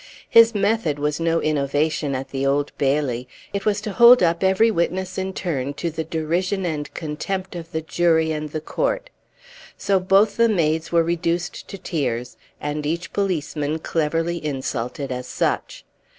His 0.27 0.55
method 0.55 0.97
was 0.97 1.19
no 1.19 1.39
innovation 1.43 2.15
at 2.15 2.29
the 2.29 2.43
Old 2.43 2.71
Bailey; 2.79 3.27
it 3.53 3.67
was 3.67 3.79
to 3.81 3.91
hold 3.93 4.23
up 4.23 4.43
every 4.43 4.71
witness 4.71 5.15
in 5.15 5.31
turn 5.31 5.75
to 5.75 5.91
the 5.91 6.03
derision 6.03 6.65
and 6.65 6.91
contempt 6.95 7.55
of 7.55 7.71
the 7.71 7.81
jury 7.83 8.31
and 8.31 8.49
the 8.49 8.61
court. 8.61 9.11
So 9.77 9.99
both 9.99 10.37
the 10.37 10.49
maids 10.49 10.91
were 10.91 11.03
reduced 11.03 11.67
to 11.67 11.77
tears, 11.77 12.35
and 12.59 12.83
each 12.83 13.13
policeman 13.13 13.77
cleverly 13.77 14.43
insulted 14.43 15.11
as 15.11 15.27
such. 15.27 15.85